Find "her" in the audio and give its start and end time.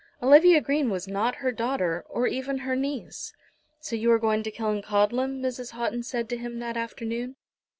1.45-1.51, 2.65-2.75